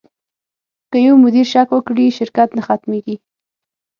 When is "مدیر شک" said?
1.23-1.67